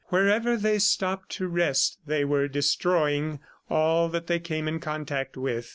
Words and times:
Wherever 0.07 0.57
they 0.57 0.79
stopped 0.79 1.29
to 1.33 1.47
rest, 1.47 1.99
they 2.07 2.25
were 2.25 2.47
destroying 2.47 3.39
all 3.69 4.09
that 4.09 4.25
they 4.25 4.39
came 4.39 4.67
in 4.67 4.79
contact 4.79 5.37
with. 5.37 5.69